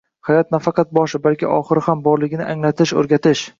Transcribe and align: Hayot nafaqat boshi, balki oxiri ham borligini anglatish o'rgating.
Hayot 0.27 0.47
nafaqat 0.55 0.95
boshi, 0.99 1.21
balki 1.27 1.49
oxiri 1.59 1.85
ham 1.89 2.03
borligini 2.09 2.51
anglatish 2.57 2.99
o'rgating. 3.03 3.49